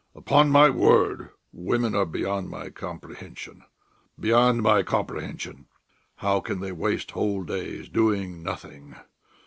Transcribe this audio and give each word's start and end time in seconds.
Upon 0.15 0.49
my 0.49 0.67
word, 0.71 1.29
women 1.53 1.93
are 1.93 2.07
beyond 2.07 2.49
my 2.49 2.71
comprehension! 2.71 3.65
Beyond 4.19 4.63
my 4.63 4.81
comprehension! 4.81 5.67
How 6.15 6.39
can 6.39 6.59
they 6.59 6.71
waste 6.71 7.11
whole 7.11 7.43
days 7.43 7.87
doing 7.87 8.41
nothing? 8.41 8.95